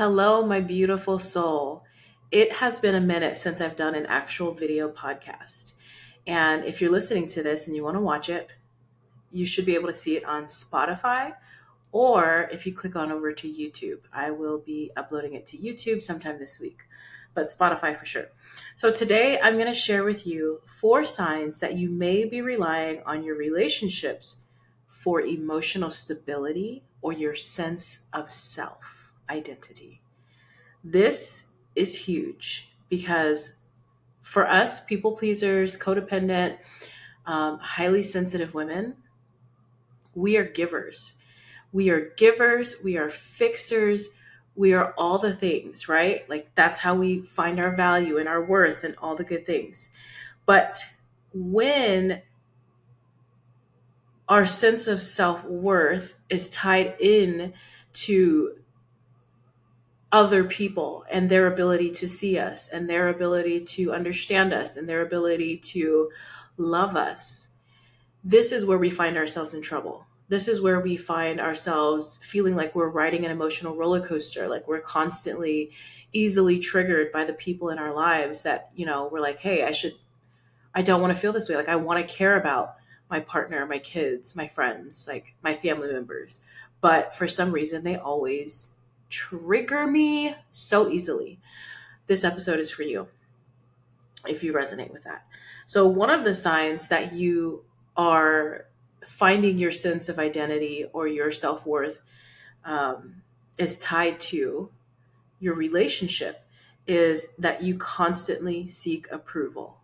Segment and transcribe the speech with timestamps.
[0.00, 1.84] Hello, my beautiful soul.
[2.30, 5.74] It has been a minute since I've done an actual video podcast.
[6.26, 8.54] And if you're listening to this and you want to watch it,
[9.30, 11.34] you should be able to see it on Spotify
[11.92, 13.98] or if you click on over to YouTube.
[14.10, 16.84] I will be uploading it to YouTube sometime this week,
[17.34, 18.28] but Spotify for sure.
[18.76, 23.02] So today I'm going to share with you four signs that you may be relying
[23.04, 24.44] on your relationships
[24.88, 28.99] for emotional stability or your sense of self
[29.30, 30.02] identity.
[30.84, 31.44] This
[31.74, 33.56] is huge because
[34.22, 36.58] for us, people pleasers, codependent,
[37.26, 38.96] um, highly sensitive women,
[40.14, 41.14] we are givers.
[41.72, 44.10] We are givers, we are fixers,
[44.56, 46.28] we are all the things, right?
[46.28, 49.90] Like that's how we find our value and our worth and all the good things.
[50.46, 50.84] But
[51.32, 52.22] when
[54.28, 57.52] our sense of self worth is tied in
[57.92, 58.56] to
[60.12, 64.88] other people and their ability to see us and their ability to understand us and
[64.88, 66.10] their ability to
[66.56, 67.52] love us.
[68.24, 70.06] This is where we find ourselves in trouble.
[70.28, 74.66] This is where we find ourselves feeling like we're riding an emotional roller coaster, like
[74.68, 75.70] we're constantly
[76.12, 79.70] easily triggered by the people in our lives that, you know, we're like, hey, I
[79.70, 79.94] should,
[80.74, 81.56] I don't want to feel this way.
[81.56, 82.76] Like, I want to care about
[83.08, 86.40] my partner, my kids, my friends, like my family members.
[86.80, 88.70] But for some reason, they always
[89.10, 91.38] trigger me so easily.
[92.06, 93.08] This episode is for you
[94.26, 95.26] if you resonate with that.
[95.66, 97.64] So, one of the signs that you
[97.96, 98.66] are
[99.06, 102.02] finding your sense of identity or your self worth
[102.64, 103.22] um,
[103.58, 104.70] is tied to
[105.38, 106.44] your relationship
[106.86, 109.78] is that you constantly seek approval.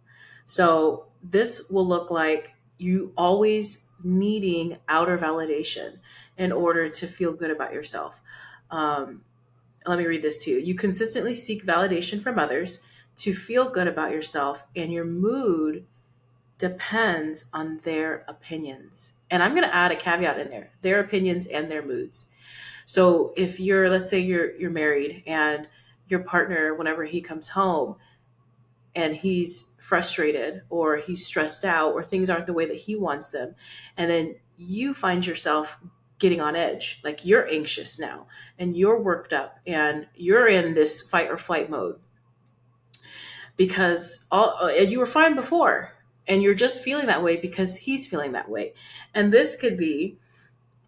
[0.47, 5.99] So, this will look like you always needing outer validation
[6.37, 8.21] in order to feel good about yourself.
[8.71, 9.23] Um,
[9.87, 10.59] let me read this to you.
[10.59, 12.83] You consistently seek validation from others
[13.19, 15.87] to feel good about yourself, and your mood
[16.59, 19.13] depends on their opinions.
[19.31, 22.29] And I'm going to add a caveat in there their opinions and their moods.
[22.85, 25.69] So if you're, let's say you're, you're married and
[26.09, 27.97] your partner, whenever he comes home
[28.95, 33.31] and he's frustrated or he's stressed out or things aren't the way that he wants
[33.31, 33.55] them,
[33.97, 35.79] and then you find yourself
[36.19, 37.01] getting on edge.
[37.05, 38.27] Like you're anxious now
[38.59, 41.99] and you're worked up and you're in this fight or flight mode
[43.57, 45.93] because all uh, you were fine before
[46.27, 48.75] and you're just feeling that way because he's feeling that way.
[49.15, 50.19] And this could be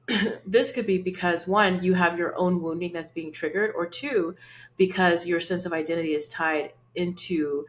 [0.47, 4.35] this could be because one, you have your own wounding that's being triggered, or two,
[4.77, 7.67] because your sense of identity is tied into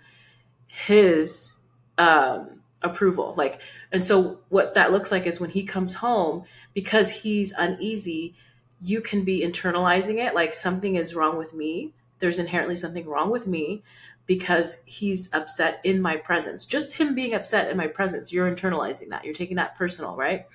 [0.68, 1.54] his
[1.98, 3.34] um, approval.
[3.38, 8.36] Like and so what that looks like is when he comes home because he's uneasy
[8.82, 11.94] you can be internalizing it like something is wrong with me.
[12.20, 13.84] There's inherently something wrong with me
[14.26, 16.66] because he's upset in my presence.
[16.66, 19.26] Just him being upset in my presence you're internalizing that.
[19.26, 20.46] You're taking that personal right?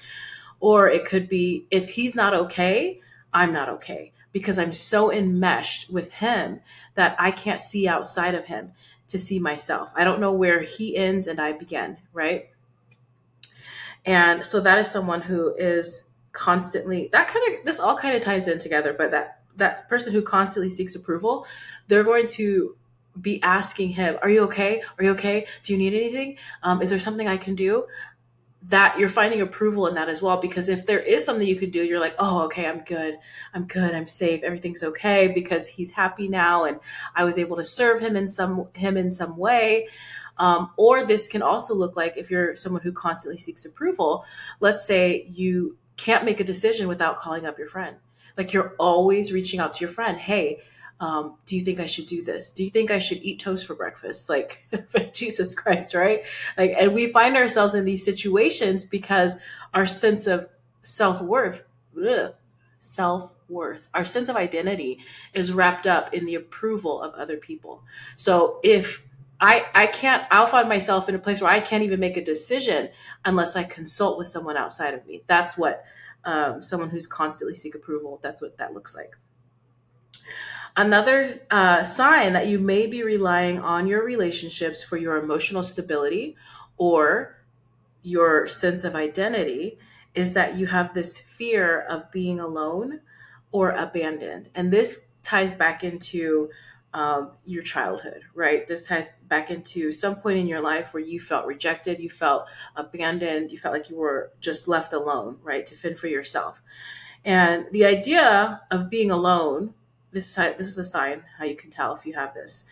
[0.60, 3.00] Or it could be if he's not okay
[3.34, 6.60] i'm not okay because i'm so enmeshed with him
[6.94, 8.72] that i can't see outside of him
[9.08, 9.92] to see myself.
[9.94, 12.50] I don't know where he ends and I begin, right?
[14.04, 18.22] And so that is someone who is constantly that kind of this all kind of
[18.22, 21.46] ties in together, but that that person who constantly seeks approval,
[21.86, 22.76] they're going to
[23.18, 24.82] be asking him, "Are you okay?
[24.98, 25.46] Are you okay?
[25.62, 26.36] Do you need anything?
[26.62, 27.86] Um, is there something I can do?"
[28.68, 31.70] That you're finding approval in that as well because if there is something you can
[31.70, 33.18] do you're like oh okay i'm good.
[33.52, 33.94] I'm good.
[33.94, 34.42] I'm safe.
[34.42, 36.78] Everything's okay because he's happy now and
[37.14, 39.88] i was able to serve him in some him in some way.
[40.36, 44.24] Um, or this can also look like if you're someone who constantly seeks approval
[44.60, 47.96] let's say you can't make a decision without calling up your friend.
[48.36, 50.60] Like you're always reaching out to your friend hey
[51.00, 52.52] um, do you think I should do this?
[52.52, 54.28] Do you think I should eat toast for breakfast?
[54.28, 54.66] Like,
[55.12, 56.24] Jesus Christ, right?
[56.56, 59.36] Like, and we find ourselves in these situations because
[59.72, 60.48] our sense of
[60.82, 61.64] self worth,
[62.80, 65.00] self worth, our sense of identity
[65.32, 67.82] is wrapped up in the approval of other people.
[68.16, 69.02] So if
[69.40, 72.24] I, I can't, I'll find myself in a place where I can't even make a
[72.24, 72.88] decision
[73.24, 75.22] unless I consult with someone outside of me.
[75.26, 75.84] That's what
[76.24, 79.16] um, someone who's constantly seek approval, that's what that looks like.
[80.76, 86.36] Another uh, sign that you may be relying on your relationships for your emotional stability
[86.76, 87.36] or
[88.02, 89.78] your sense of identity
[90.14, 93.00] is that you have this fear of being alone
[93.52, 94.48] or abandoned.
[94.54, 96.50] And this ties back into
[96.92, 98.66] um, your childhood, right?
[98.66, 102.48] This ties back into some point in your life where you felt rejected, you felt
[102.74, 105.66] abandoned, you felt like you were just left alone, right?
[105.66, 106.60] To fend for yourself.
[107.24, 109.74] And the idea of being alone
[110.14, 112.64] this is how, this is a sign how you can tell if you have this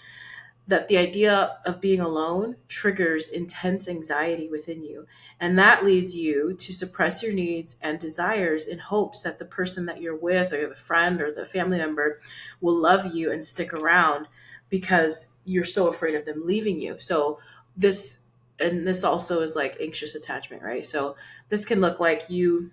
[0.68, 5.06] that the idea of being alone triggers intense anxiety within you.
[5.40, 9.86] And that leads you to suppress your needs and desires in hopes that the person
[9.86, 12.20] that you're with, or the friend, or the family member
[12.60, 14.28] will love you and stick around
[14.70, 16.96] because you're so afraid of them leaving you.
[16.98, 17.40] So,
[17.76, 18.22] this,
[18.60, 20.84] and this also is like anxious attachment, right?
[20.84, 21.16] So,
[21.48, 22.70] this can look like you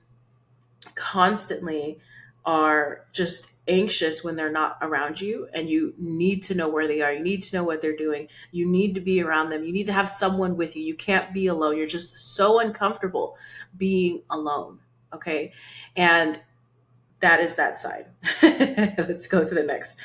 [0.93, 1.99] constantly
[2.49, 7.01] are just anxious when they're not around you and you need to know where they
[7.01, 7.13] are.
[7.13, 8.27] You need to know what they're doing.
[8.51, 9.63] You need to be around them.
[9.63, 10.83] You need to have someone with you.
[10.83, 11.77] You can't be alone.
[11.77, 13.37] You're just so uncomfortable
[13.77, 14.79] being alone
[15.13, 15.53] okay?
[15.95, 16.39] And
[17.19, 18.07] that is that side.
[18.41, 19.97] Let's go to the next.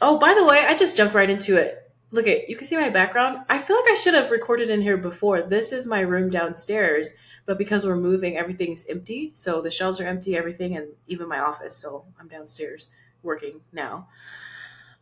[0.00, 1.80] Oh by the way i just jumped right into it.
[2.10, 3.44] Look at you can see my background.
[3.48, 5.42] I feel like i should have recorded in here before.
[5.42, 7.14] This is my room downstairs
[7.46, 9.32] but because we're moving, everything's empty.
[9.34, 11.76] So the shelves are empty, everything, and even my office.
[11.76, 12.90] So I'm downstairs
[13.22, 14.08] working now.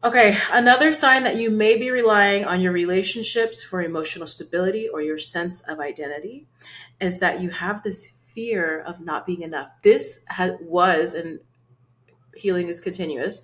[0.04, 5.00] Okay, another sign that you may be relying on your relationships for emotional stability or
[5.00, 6.48] your sense of identity
[7.00, 9.68] is that you have this fear of not being enough.
[9.82, 11.38] This ha- was, and
[12.34, 13.42] healing is continuous,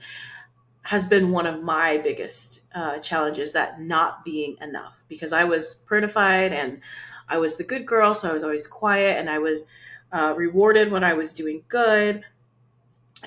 [0.82, 5.74] has been one of my biggest uh, challenges that not being enough because I was
[5.74, 6.80] prettified and
[7.28, 9.66] I was the good girl, so I was always quiet, and I was
[10.12, 12.24] uh, rewarded when I was doing good.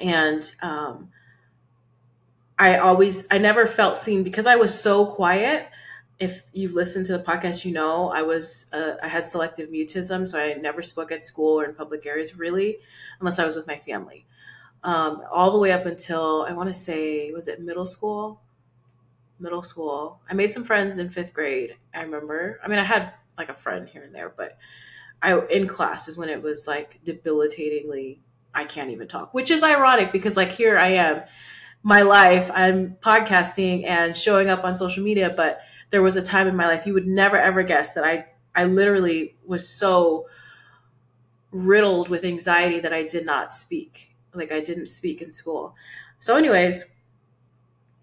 [0.01, 1.09] And um,
[2.57, 5.68] I always, I never felt seen because I was so quiet.
[6.19, 10.27] If you've listened to the podcast, you know I was uh, I had selective mutism,
[10.27, 12.77] so I never spoke at school or in public areas really,
[13.19, 14.25] unless I was with my family.
[14.83, 18.39] Um, all the way up until I want to say was it middle school
[19.42, 23.12] middle school i made some friends in fifth grade i remember i mean i had
[23.38, 24.57] like a friend here and there, but
[25.22, 28.19] I in class is when it was like debilitatingly
[28.54, 31.22] I can't even talk, which is ironic because like here I am,
[31.83, 36.48] my life, I'm podcasting and showing up on social media, but there was a time
[36.48, 38.25] in my life you would never ever guess that I
[38.56, 40.28] I literally was so
[41.51, 44.16] riddled with anxiety that I did not speak.
[44.33, 45.75] Like I didn't speak in school.
[46.19, 46.86] So anyways,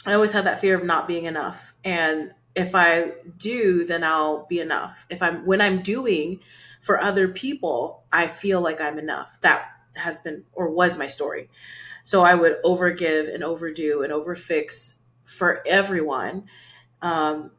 [0.07, 1.75] I always had that fear of not being enough.
[1.85, 5.07] And if I do, then I'll be enough.
[5.11, 6.41] If I'm when I'm doing
[6.81, 9.39] for other people, I feel like I'm enough.
[9.43, 9.67] That
[9.97, 11.49] has been or was my story.
[12.05, 14.95] So I would overgive and overdo and overfix
[15.25, 16.45] for everyone.
[17.03, 17.53] Um,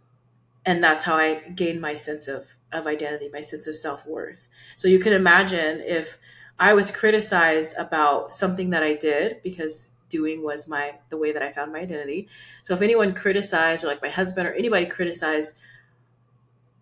[0.65, 4.47] and that's how I gained my sense of, of identity, my sense of self worth.
[4.77, 6.17] So you can imagine if
[6.59, 11.41] I was criticized about something that I did because doing was my the way that
[11.41, 12.27] I found my identity.
[12.63, 15.55] So if anyone criticized or like my husband or anybody criticized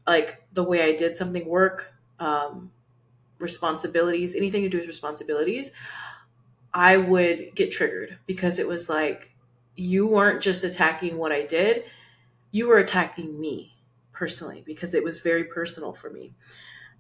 [0.06, 2.72] like the way I did something work, um,
[3.40, 5.72] responsibilities, anything to do with responsibilities,
[6.74, 9.36] I would get triggered because it was like
[9.76, 11.84] you weren't just attacking what I did,
[12.52, 13.74] you were attacking me
[14.12, 16.34] personally because it was very personal for me.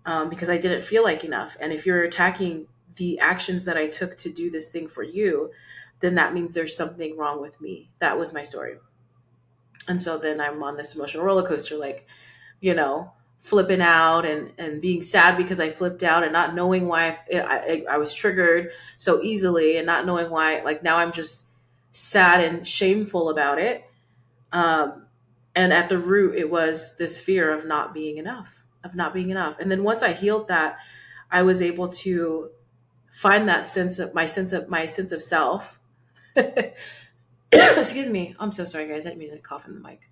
[0.05, 1.57] Um, because I didn't feel like enough.
[1.59, 5.51] And if you're attacking the actions that I took to do this thing for you,
[5.99, 7.89] then that means there's something wrong with me.
[7.99, 8.75] That was my story.
[9.87, 12.05] And so then I'm on this emotional roller coaster, like,
[12.59, 16.87] you know, flipping out and, and being sad because I flipped out and not knowing
[16.87, 21.11] why I, I, I was triggered so easily and not knowing why, like now I'm
[21.11, 21.47] just
[21.91, 23.85] sad and shameful about it.
[24.51, 25.05] Um,
[25.55, 29.29] and at the root, it was this fear of not being enough, of not being
[29.29, 29.59] enough.
[29.59, 30.77] And then once I healed that,
[31.31, 32.51] I was able to
[33.11, 35.76] find that sense of my sense of my sense of self
[37.51, 38.35] Excuse me.
[38.39, 39.05] I'm so sorry, guys.
[39.05, 40.09] I didn't mean to cough in the mic.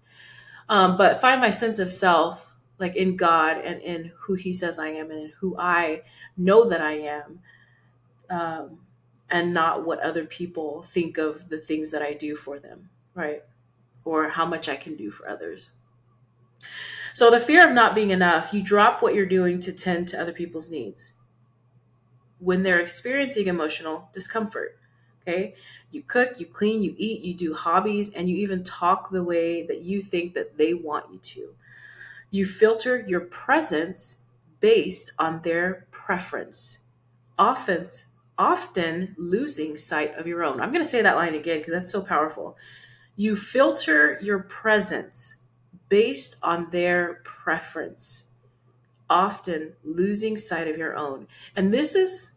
[0.69, 4.79] Um, but find my sense of self, like in God and in who He says
[4.79, 6.01] I am and who I
[6.37, 7.39] know that I am,
[8.29, 8.79] um,
[9.29, 13.43] and not what other people think of the things that I do for them, right?
[14.03, 15.71] Or how much I can do for others.
[17.13, 20.19] So, the fear of not being enough, you drop what you're doing to tend to
[20.19, 21.13] other people's needs
[22.39, 24.77] when they're experiencing emotional discomfort.
[25.27, 25.55] Okay.
[25.91, 29.65] You cook, you clean, you eat, you do hobbies, and you even talk the way
[29.65, 31.55] that you think that they want you to.
[32.31, 34.17] You filter your presence
[34.59, 36.79] based on their preference,
[37.39, 37.89] often,
[38.37, 40.59] often losing sight of your own.
[40.59, 42.57] I'm going to say that line again because that's so powerful.
[43.15, 45.43] You filter your presence
[45.89, 48.31] based on their preference,
[49.09, 51.27] often losing sight of your own.
[51.55, 52.34] And this is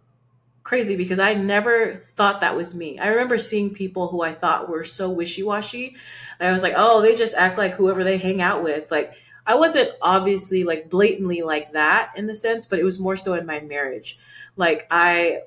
[0.68, 2.98] crazy because I never thought that was me.
[2.98, 5.96] I remember seeing people who I thought were so wishy washy.
[6.38, 8.90] And I was like, oh, they just act like whoever they hang out with.
[8.90, 9.14] Like,
[9.46, 13.32] I wasn't obviously like blatantly like that in the sense, but it was more so
[13.32, 14.18] in my marriage.
[14.56, 15.42] Like, I.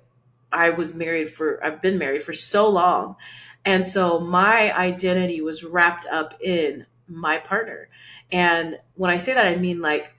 [0.53, 3.15] I was married for I've been married for so long
[3.63, 7.89] And so my identity was wrapped up in my partner.
[8.31, 10.13] And when I say that, I mean like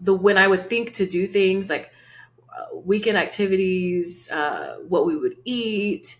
[0.00, 1.92] the when I would think to do things like
[2.72, 6.16] weekend activities, uh, what we would eat,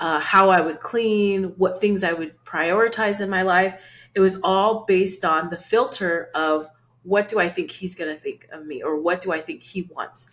[0.00, 3.82] uh, how I would clean, what things I would prioritize in my life.
[4.14, 6.68] It was all based on the filter of
[7.02, 9.62] what do I think he's going to think of me or what do I think
[9.62, 10.30] he wants.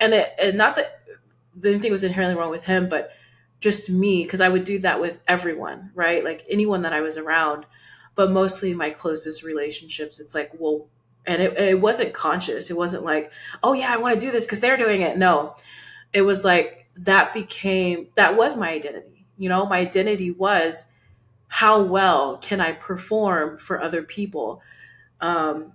[0.00, 1.02] And, it, and not that
[1.64, 3.10] anything was inherently wrong with him, but
[3.60, 6.24] just me, because I would do that with everyone, right?
[6.24, 7.64] Like anyone that I was around,
[8.14, 10.20] but mostly my closest relationships.
[10.20, 10.88] It's like, well,
[11.26, 12.70] and it, it wasn't conscious.
[12.70, 15.16] It wasn't like, oh yeah, I want to do this because they're doing it.
[15.16, 15.56] No,
[16.12, 19.26] it was like that became, that was my identity.
[19.38, 20.90] You know, my identity was
[21.48, 24.62] how well can I perform for other people?
[25.20, 25.72] Um,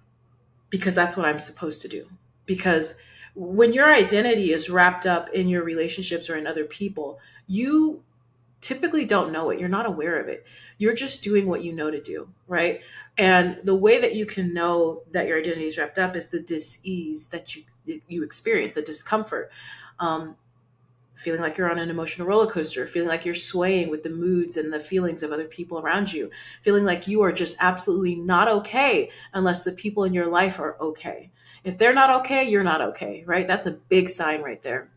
[0.70, 2.08] because that's what I'm supposed to do.
[2.46, 2.98] Because
[3.36, 8.04] when your identity is wrapped up in your relationships or in other people, you
[8.62, 9.60] typically don't know it.
[9.60, 10.46] You're not aware of it.
[10.78, 12.82] You're just doing what you know to do, right?
[13.18, 16.40] And the way that you can know that your identity is wrapped up is the
[16.40, 17.64] dis-ease that you
[18.08, 19.50] you experience, the discomfort.
[20.00, 20.36] Um,
[21.16, 24.56] feeling like you're on an emotional roller coaster, feeling like you're swaying with the moods
[24.56, 26.30] and the feelings of other people around you,
[26.62, 30.80] feeling like you are just absolutely not okay unless the people in your life are
[30.80, 31.32] okay.
[31.64, 33.48] If they're not okay, you're not okay, right?
[33.48, 34.90] That's a big sign right there.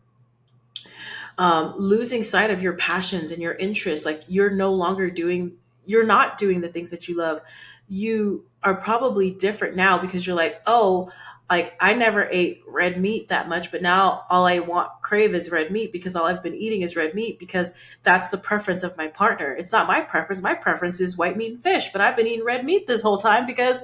[1.37, 5.53] Um, losing sight of your passions and your interests, like you're no longer doing,
[5.85, 7.41] you're not doing the things that you love.
[7.87, 11.11] You are probably different now because you're like, oh,
[11.51, 15.51] like I never ate red meat that much, but now all I want crave is
[15.51, 17.73] red meat because all I've been eating is red meat because
[18.03, 19.53] that's the preference of my partner.
[19.53, 20.41] It's not my preference.
[20.41, 23.17] My preference is white meat and fish, but I've been eating red meat this whole
[23.17, 23.83] time because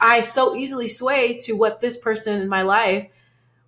[0.00, 3.08] I so easily sway to what this person in my life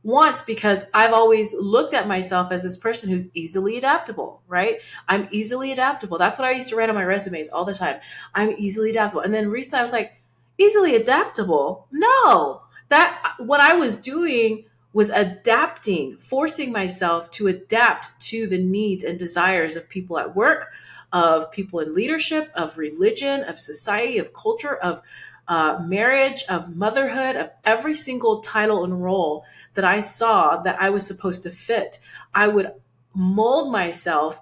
[0.05, 4.77] wants because I've always looked at myself as this person who's easily adaptable, right?
[5.09, 6.19] I'm easily adaptable.
[6.19, 8.01] That's what I used to write on my resumes all the time.
[8.35, 9.23] I'm easily adaptable.
[9.23, 10.13] And then recently I was like,
[10.59, 11.89] easily adaptable?
[11.91, 19.03] No that what I was doing was adapting, forcing myself to adapt to the needs
[19.03, 20.71] and desires of people at work,
[21.13, 25.03] of people in leadership, of religion, of society, of culture, of
[25.49, 30.91] uh, marriage, of motherhood, of every single title and role that I saw that I
[30.91, 31.99] was supposed to fit.
[32.35, 32.73] I would
[33.15, 34.41] mold myself,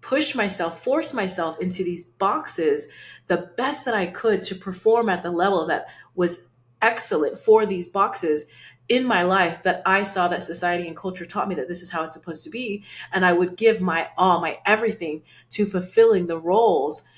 [0.00, 2.88] push myself, force myself into these boxes
[3.28, 6.46] the best that I could to perform at the level that was
[6.80, 8.46] excellent for these boxes
[8.88, 11.90] in my life that I saw that society and culture taught me that this is
[11.90, 12.84] how it's supposed to be.
[13.12, 17.08] And I would give my all, my everything to fulfilling the roles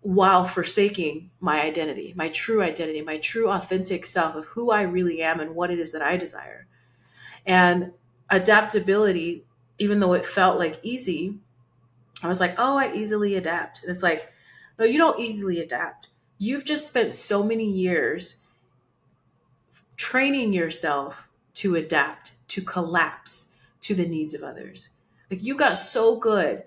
[0.00, 5.22] while forsaking my identity, my true identity, my true authentic self of who I really
[5.22, 6.66] am and what it is that I desire.
[7.44, 7.92] And
[8.30, 9.44] adaptability,
[9.78, 11.34] even though it felt like easy,
[12.22, 13.82] I was like, oh, I easily adapt.
[13.82, 14.32] And it's like,
[14.78, 16.08] no, you don't easily adapt.
[16.38, 18.42] You've just spent so many years
[19.96, 23.48] training yourself to adapt, to collapse
[23.80, 24.90] to the needs of others.
[25.30, 26.62] Like you got so good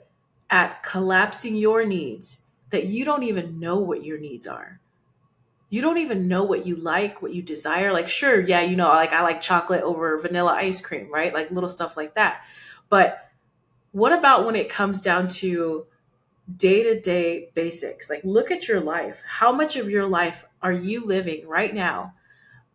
[0.50, 4.80] at collapsing your needs that you don't even know what your needs are.
[5.70, 7.94] You don't even know what you like, what you desire.
[7.94, 11.34] Like, sure, yeah, you know, like I like chocolate over vanilla ice cream, right?
[11.34, 12.44] Like little stuff like that.
[12.90, 13.30] But
[13.92, 15.86] what about when it comes down to
[16.58, 18.10] day to day basics?
[18.10, 19.24] Like, look at your life.
[19.26, 22.16] How much of your life are you living right now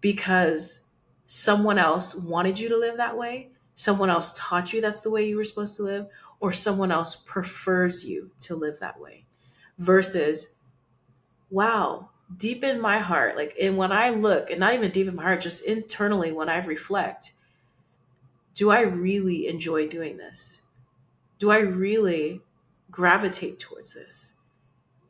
[0.00, 0.86] because
[1.26, 5.28] someone else wanted you to live that way, someone else taught you that's the way
[5.28, 6.06] you were supposed to live,
[6.40, 9.25] or someone else prefers you to live that way.
[9.78, 10.54] Versus,
[11.50, 15.14] wow, deep in my heart, like, and when I look, and not even deep in
[15.14, 17.32] my heart, just internally when I reflect,
[18.54, 20.62] do I really enjoy doing this?
[21.38, 22.40] Do I really
[22.90, 24.32] gravitate towards this?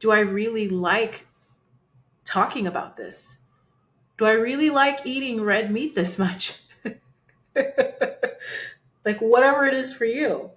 [0.00, 1.26] Do I really like
[2.24, 3.38] talking about this?
[4.18, 6.60] do I really like eating red meat this much?
[9.04, 10.50] like, whatever it is for you,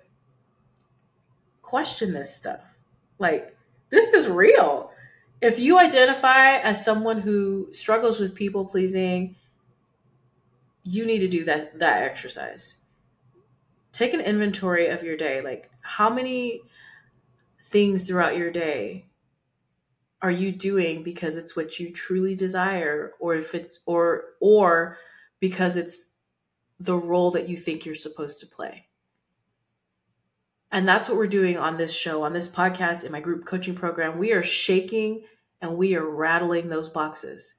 [1.62, 2.62] question this stuff.
[3.18, 3.56] Like,
[3.90, 4.92] this is real.
[5.42, 9.36] If you identify as someone who struggles with people pleasing,
[10.84, 12.78] you need to do that that exercise.
[13.92, 15.42] Take an inventory of your day.
[15.42, 16.62] Like, how many
[17.64, 19.06] things throughout your day
[20.22, 24.98] are you doing because it's what you truly desire or if it's or or
[25.40, 26.10] because it's
[26.80, 28.86] the role that you think you're supposed to play
[30.72, 33.76] and that's what we're doing on this show on this podcast in my group coaching
[33.76, 34.20] program.
[34.20, 35.24] We are shaking
[35.62, 37.56] and we are rattling those boxes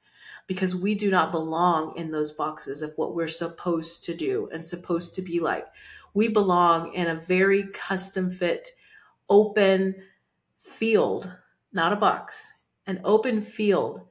[0.46, 4.64] because we do not belong in those boxes of what we're supposed to do and
[4.64, 5.66] supposed to be like.
[6.14, 8.68] We belong in a very custom fit
[9.28, 9.94] open
[10.60, 11.32] field,
[11.72, 12.52] not a box,
[12.86, 14.06] an open field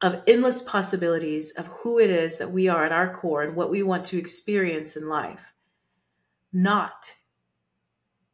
[0.00, 3.70] of endless possibilities of who it is that we are at our core and what
[3.70, 5.52] we want to experience in life,
[6.52, 7.12] not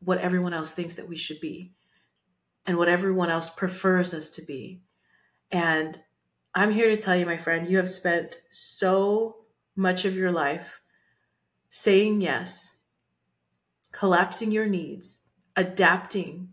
[0.04, 1.72] what everyone else thinks that we should be
[2.66, 4.80] and what everyone else prefers us to be.
[5.50, 6.00] And
[6.54, 9.36] I'm here to tell you, my friend, you have spent so
[9.76, 10.80] much of your life
[11.70, 12.78] saying yes,
[13.92, 15.20] collapsing your needs,
[15.56, 16.50] adapting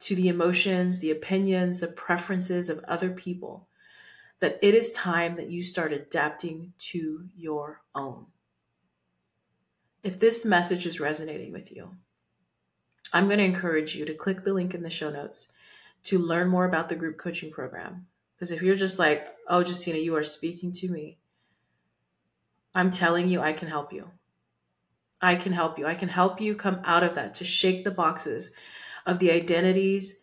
[0.00, 3.68] to the emotions, the opinions, the preferences of other people
[4.40, 8.26] that it is time that you start adapting to your own.
[10.02, 11.96] If this message is resonating with you,
[13.14, 15.52] I'm going to encourage you to click the link in the show notes
[16.04, 18.06] to learn more about the group coaching program.
[18.34, 21.16] Because if you're just like, oh, Justina, you are speaking to me,
[22.74, 24.10] I'm telling you, I can help you.
[25.22, 25.86] I can help you.
[25.86, 28.52] I can help you come out of that to shake the boxes
[29.06, 30.20] of the identities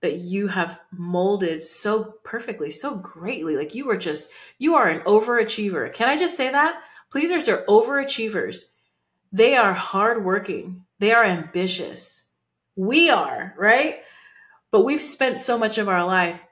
[0.00, 3.56] that you have molded so perfectly, so greatly.
[3.56, 5.92] Like you are just, you are an overachiever.
[5.92, 6.82] Can I just say that?
[7.10, 8.72] Pleasers are overachievers.
[9.32, 10.86] They are hardworking.
[10.98, 12.28] They are ambitious.
[12.76, 14.00] We are, right?
[14.70, 16.44] But we've spent so much of our life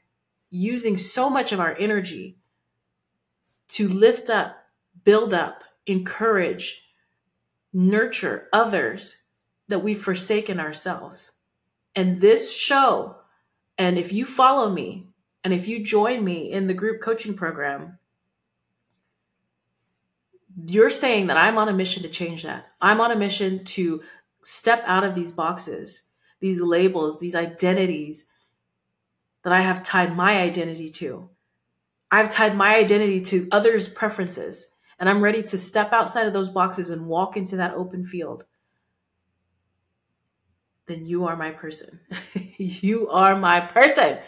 [0.50, 2.38] using so much of our energy
[3.68, 4.56] to lift up,
[5.04, 6.82] build up, encourage,
[7.72, 9.24] nurture others
[9.68, 11.32] that we've forsaken ourselves.
[11.94, 13.16] And this show
[13.78, 15.08] and if you follow me
[15.44, 17.98] and if you join me in the group coaching program,
[20.66, 22.66] you're saying that I'm on a mission to change that.
[22.80, 24.02] I'm on a mission to
[24.46, 26.08] step out of these boxes,
[26.40, 28.26] these labels, these identities
[29.42, 31.30] that I have tied my identity to.
[32.10, 36.48] I've tied my identity to others' preferences, and I'm ready to step outside of those
[36.48, 38.44] boxes and walk into that open field
[40.86, 42.00] then you are my person.
[42.56, 44.18] you are my person.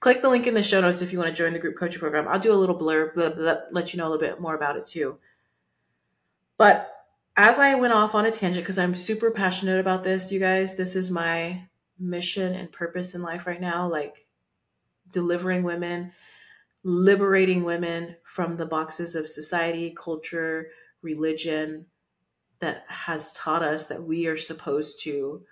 [0.00, 2.00] Click the link in the show notes if you want to join the group coaching
[2.00, 2.26] program.
[2.26, 4.86] I'll do a little blurb, blah, let you know a little bit more about it
[4.86, 5.18] too.
[6.56, 6.90] But
[7.36, 10.76] as I went off on a tangent, because I'm super passionate about this, you guys,
[10.76, 11.68] this is my
[11.98, 14.26] mission and purpose in life right now like
[15.10, 16.12] delivering women,
[16.82, 20.68] liberating women from the boxes of society, culture,
[21.02, 21.86] religion
[22.58, 25.42] that has taught us that we are supposed to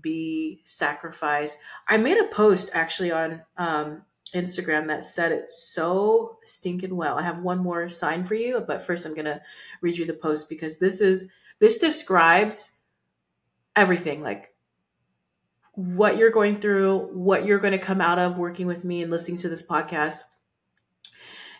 [0.00, 1.58] be sacrificed.
[1.88, 4.02] I made a post actually on um,
[4.34, 7.18] Instagram that said it so stinking well.
[7.18, 9.40] I have one more sign for you, but first I'm gonna
[9.80, 12.78] read you the post because this is this describes
[13.76, 14.54] everything like
[15.74, 19.10] what you're going through, what you're going to come out of working with me and
[19.10, 20.22] listening to this podcast,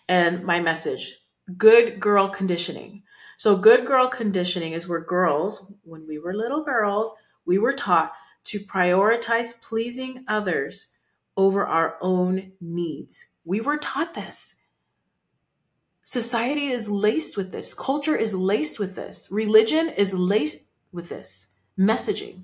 [0.09, 1.17] and my message
[1.57, 3.03] good girl conditioning.
[3.37, 7.15] So, good girl conditioning is where girls, when we were little girls,
[7.47, 8.13] we were taught
[8.45, 10.93] to prioritize pleasing others
[11.41, 13.27] over our own needs.
[13.47, 14.57] We were taught this.
[16.05, 17.73] Society is laced with this.
[17.73, 19.27] Culture is laced with this.
[19.31, 21.49] Religion is laced with this
[21.79, 22.43] messaging.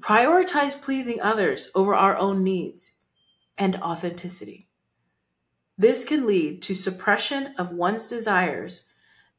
[0.00, 2.96] Prioritize pleasing others over our own needs
[3.56, 4.68] and authenticity.
[5.78, 8.88] This can lead to suppression of one's desires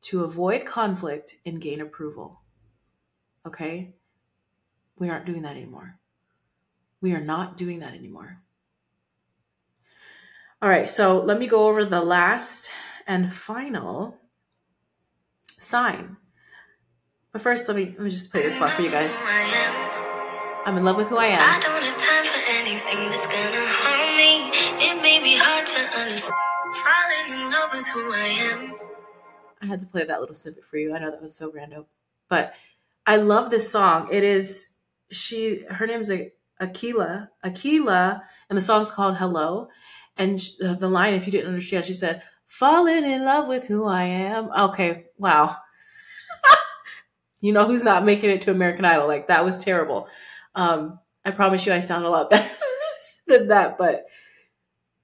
[0.03, 2.39] to avoid conflict and gain approval.
[3.45, 3.95] Okay?
[4.97, 5.99] We aren't doing that anymore.
[7.01, 8.39] We are not doing that anymore.
[10.61, 12.69] All right, so let me go over the last
[13.05, 14.17] and final
[15.59, 16.17] sign.
[17.31, 19.21] But first, let me let me just play this song for you guys.
[20.65, 21.39] I'm in love with who I am.
[21.39, 24.49] I don't have time for anything that's gonna harm me.
[24.81, 26.39] It may be hard to understand.
[26.73, 28.75] Falling in love with who I am.
[29.61, 30.95] I had to play that little snippet for you.
[30.95, 31.85] I know that was so random,
[32.29, 32.53] but
[33.05, 34.09] I love this song.
[34.11, 34.75] It is
[35.11, 36.09] she her name's
[36.61, 39.69] Akila Akila, and the song's called Hello.
[40.17, 44.03] And the line, if you didn't understand, she said, "Falling in love with who I
[44.03, 45.57] am." Okay, wow.
[47.41, 49.07] you know who's not making it to American Idol?
[49.07, 50.07] Like that was terrible.
[50.55, 52.49] Um, I promise you, I sound a lot better
[53.27, 53.77] than that.
[53.77, 54.05] But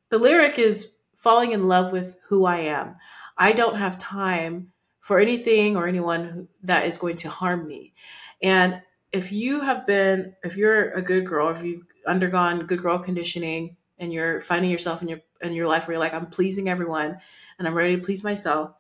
[0.09, 2.95] the lyric is falling in love with who I am.
[3.37, 7.93] I don't have time for anything or anyone that is going to harm me.
[8.41, 8.81] And
[9.13, 13.75] if you have been, if you're a good girl, if you've undergone good girl conditioning
[13.99, 17.17] and you're finding yourself in your in your life where you're like, I'm pleasing everyone
[17.57, 18.71] and I'm ready to please myself,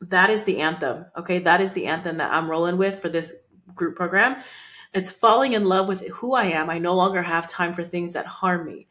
[0.00, 1.06] that is the anthem.
[1.16, 3.34] Okay, that is the anthem that I'm rolling with for this
[3.74, 4.42] group program.
[4.94, 6.70] It's falling in love with who I am.
[6.70, 8.86] I no longer have time for things that harm me.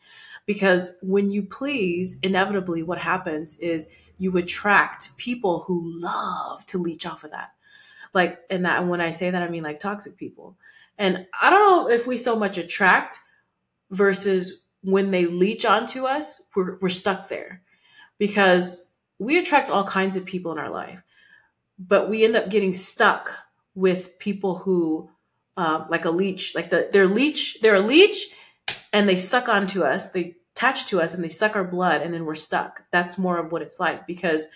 [0.45, 7.05] Because when you please, inevitably what happens is you attract people who love to leech
[7.05, 7.51] off of that
[8.15, 10.58] like and that when i say that i mean like toxic people.
[10.97, 13.19] And i don't know if we so much attract
[13.91, 17.62] versus when they leech onto us we're, we're stuck there.
[18.17, 21.04] Because we attract all kinds of people in our life
[21.78, 23.32] but we end up getting stuck
[23.75, 25.10] with people who
[25.58, 28.28] uh, like a leech like the they're leech they're a leech
[28.91, 32.13] and they suck onto us they attach to us and they suck our blood and
[32.13, 32.84] then we're stuck.
[32.89, 34.47] That's more of what it's like because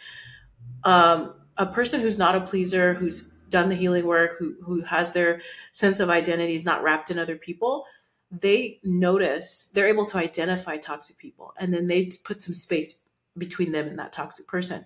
[0.85, 5.13] um, a person who's not a pleaser who's done the healing work, who who has
[5.13, 7.85] their sense of identity is not wrapped in other people,
[8.31, 12.97] they notice they're able to identify toxic people, and then they put some space
[13.37, 14.85] between them and that toxic person.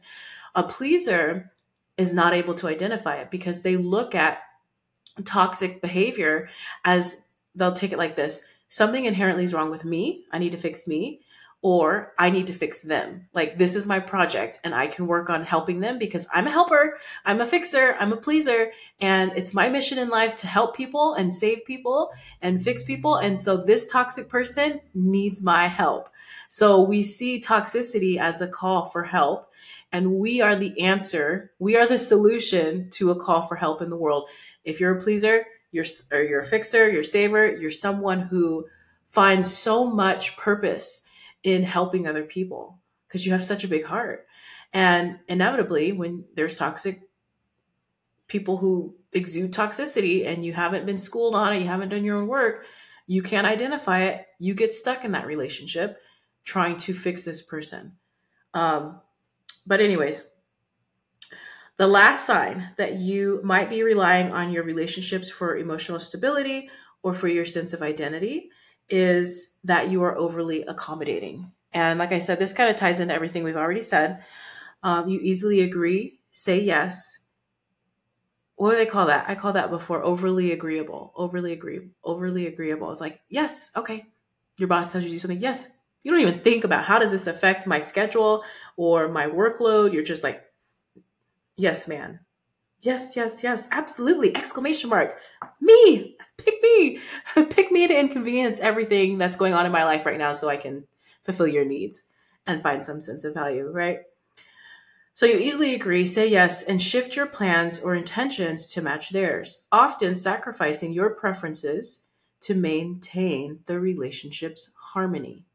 [0.56, 1.52] A pleaser
[1.98, 4.40] is not able to identify it because they look at
[5.26, 6.50] toxic behavior
[6.86, 7.22] as
[7.56, 10.88] they'll take it like this something inherently is wrong with me i need to fix
[10.88, 11.22] me
[11.64, 13.30] or I need to fix them.
[13.34, 16.52] Like this is my project and I can work on helping them because I'm a
[16.52, 20.76] helper, I'm a fixer, I'm a pleaser, and it's my mission in life to help
[20.76, 23.16] people and save people and fix people.
[23.16, 26.10] And so this toxic person needs my help.
[26.50, 29.50] So we see toxicity as a call for help
[29.94, 31.54] and we are the answer.
[31.60, 34.30] We are the solution to a call for help in the world.
[34.66, 38.66] If you're a pleaser, you're or you're a fixer, you're a saver, you're someone who
[39.08, 41.08] finds so much purpose
[41.44, 44.26] in helping other people because you have such a big heart.
[44.74, 47.02] And inevitably, when there's toxic
[48.28, 52.18] people who exude toxicity and you haven't been schooled on it, you haven't done your
[52.18, 52.66] own work,
[53.06, 54.26] you can't identify it.
[54.40, 56.02] You get stuck in that relationship
[56.44, 57.94] trying to fix this person.
[58.54, 59.00] Um,
[59.68, 60.28] but, anyways,
[61.78, 66.70] the last sign that you might be relying on your relationships for emotional stability
[67.04, 68.50] or for your sense of identity
[68.94, 71.52] is that you are overly accommodating.
[71.74, 74.24] And like I said, this kind of ties into everything we've already said.
[74.84, 77.26] Um, you easily agree, say yes.
[78.56, 79.26] What do they call that?
[79.28, 81.12] I call that before overly agreeable.
[81.16, 82.92] Overly agree, overly agreeable.
[82.92, 84.06] It's like, yes, okay.
[84.60, 85.40] Your boss tells you to do something.
[85.40, 85.72] Yes.
[86.04, 88.44] You don't even think about how does this affect my schedule
[88.78, 89.92] or my workload.
[89.92, 90.44] You're just like,
[91.58, 92.20] yes, man.
[92.84, 94.36] Yes, yes, yes, absolutely.
[94.36, 95.18] Exclamation mark.
[95.62, 97.00] Me, pick me,
[97.50, 100.58] pick me to inconvenience everything that's going on in my life right now so I
[100.58, 100.86] can
[101.24, 102.04] fulfill your needs
[102.46, 104.02] and find some sense of value, right?
[105.14, 109.64] So you easily agree, say yes, and shift your plans or intentions to match theirs,
[109.72, 112.04] often sacrificing your preferences
[112.42, 115.46] to maintain the relationship's harmony.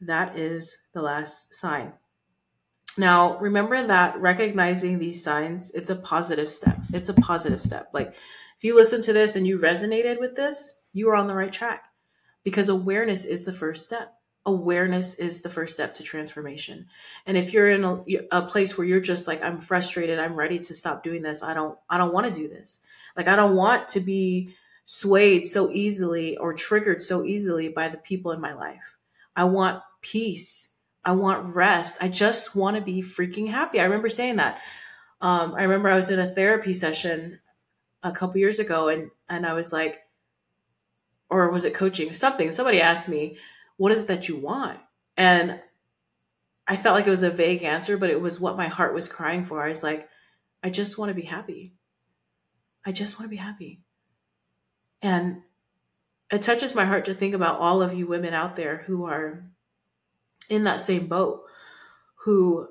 [0.00, 1.94] That is the last sign.
[2.96, 6.78] Now, remember that recognizing these signs, it's a positive step.
[6.92, 7.90] It's a positive step.
[7.92, 8.14] Like
[8.56, 11.52] if you listen to this and you resonated with this, you are on the right
[11.52, 11.84] track
[12.44, 14.14] because awareness is the first step.
[14.46, 16.86] Awareness is the first step to transformation.
[17.26, 20.58] And if you're in a, a place where you're just like, I'm frustrated, I'm ready
[20.58, 21.42] to stop doing this.
[21.42, 22.80] I don't, I don't want to do this.
[23.16, 24.54] Like, I don't want to be
[24.84, 28.98] swayed so easily or triggered so easily by the people in my life.
[29.34, 30.73] I want peace
[31.04, 32.02] I want rest.
[32.02, 33.80] I just want to be freaking happy.
[33.80, 34.60] I remember saying that.
[35.20, 37.40] Um, I remember I was in a therapy session
[38.02, 40.02] a couple years ago and, and I was like,
[41.30, 42.12] or was it coaching?
[42.12, 42.52] Something.
[42.52, 43.38] Somebody asked me,
[43.76, 44.78] what is it that you want?
[45.16, 45.60] And
[46.66, 49.08] I felt like it was a vague answer, but it was what my heart was
[49.08, 49.62] crying for.
[49.62, 50.08] I was like,
[50.62, 51.74] I just want to be happy.
[52.86, 53.80] I just want to be happy.
[55.02, 55.42] And
[56.30, 59.44] it touches my heart to think about all of you women out there who are
[60.48, 61.44] in that same boat
[62.24, 62.68] who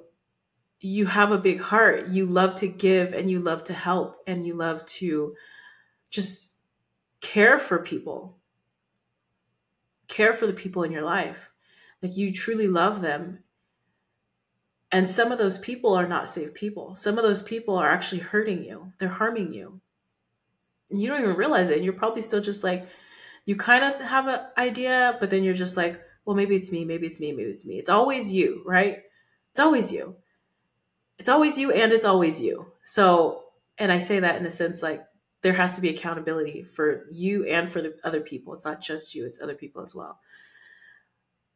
[0.80, 2.08] you have a big heart.
[2.08, 5.36] You love to give and you love to help and you love to
[6.10, 6.56] just
[7.22, 8.38] care for people.
[10.08, 11.54] Care for the people in your life.
[12.02, 13.40] Like you truly love them.
[14.92, 16.96] And some of those people are not safe people.
[16.96, 18.92] Some of those people are actually hurting you.
[19.00, 19.80] They're harming you.
[20.92, 21.78] And you don't even realize it.
[21.78, 22.88] And you're probably still just like
[23.46, 26.86] you kind of have an idea but then you're just like well, maybe it's me,
[26.86, 27.78] maybe it's me, maybe it's me.
[27.80, 29.00] It's always you, right?
[29.52, 30.16] It's always you.
[31.20, 32.72] It's always you and it's always you.
[32.82, 33.44] So,
[33.78, 35.04] and I say that in a sense like
[35.42, 38.54] there has to be accountability for you and for the other people.
[38.54, 40.20] It's not just you, it's other people as well.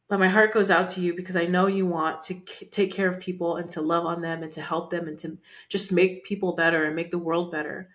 [0.10, 2.36] But my heart goes out to you because I know you want to
[2.70, 5.38] take care of people and to love on them and to help them and to
[5.68, 7.90] just make people better and make the world better.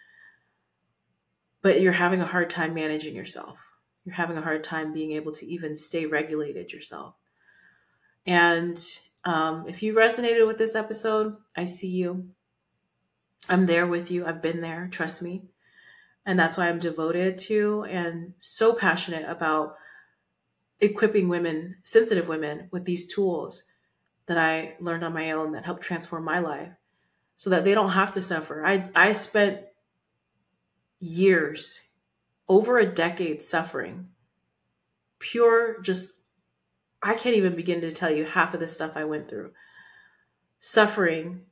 [1.63, 3.57] But you're having a hard time managing yourself
[4.05, 7.15] you're having a hard time being able to even stay regulated yourself.
[8.27, 8.81] And
[9.25, 12.29] um, if you resonated with this episode, I see you.
[13.49, 14.27] I'm there with you.
[14.27, 14.88] I've been there.
[14.91, 15.45] Trust me.
[16.25, 19.77] And that's why I'm devoted to and so passionate about
[20.81, 23.65] equipping women, sensitive women, with these tools
[24.27, 26.71] that I learned on my own that helped transform my life
[27.37, 28.65] so that they don't have to suffer.
[28.65, 29.61] I, I spent
[31.01, 31.81] years,
[32.53, 34.09] over a decade suffering.
[35.19, 36.19] Pure, just,
[37.03, 39.53] I can't even begin to tell you half of the stuff I went through.
[40.61, 41.47] Suffering,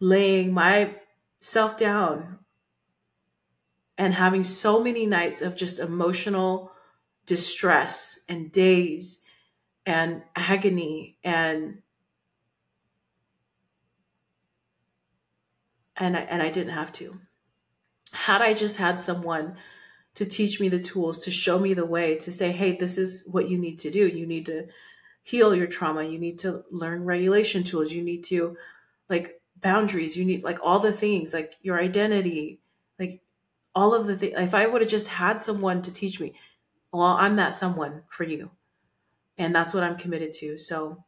[0.00, 2.40] laying myself down,
[3.96, 6.72] and having so many nights of just emotional
[7.24, 9.22] distress and days
[9.86, 11.82] and agony and
[15.96, 17.20] and I, and I didn't have to.
[18.12, 19.56] Had I just had someone
[20.14, 23.24] to teach me the tools, to show me the way, to say, hey, this is
[23.30, 24.06] what you need to do.
[24.06, 24.66] You need to
[25.22, 26.02] heal your trauma.
[26.02, 27.92] You need to learn regulation tools.
[27.92, 28.56] You need to,
[29.08, 30.16] like, boundaries.
[30.16, 32.60] You need, like, all the things, like your identity,
[32.98, 33.20] like,
[33.74, 34.34] all of the things.
[34.38, 36.34] If I would have just had someone to teach me,
[36.92, 38.50] well, I'm that someone for you.
[39.36, 40.58] And that's what I'm committed to.
[40.58, 41.04] So,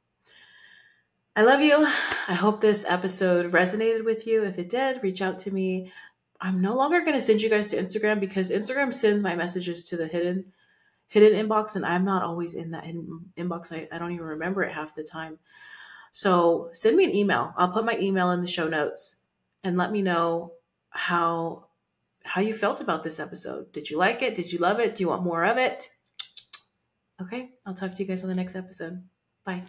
[1.35, 1.87] I love you.
[2.29, 4.45] I hope this episode resonated with you.
[4.45, 5.93] If it did, reach out to me.
[6.41, 9.85] I'm no longer going to send you guys to Instagram because Instagram sends my messages
[9.89, 10.53] to the hidden
[11.09, 13.73] hidden inbox and I'm not always in that hidden inbox.
[13.73, 15.39] I, I don't even remember it half the time.
[16.13, 17.53] So send me an email.
[17.57, 19.17] I'll put my email in the show notes
[19.65, 20.53] and let me know
[20.91, 21.67] how
[22.25, 23.73] how you felt about this episode.
[23.73, 24.35] Did you like it?
[24.35, 24.95] Did you love it?
[24.95, 25.89] Do you want more of it?
[27.21, 29.03] Okay, I'll talk to you guys on the next episode.
[29.45, 29.65] Bye.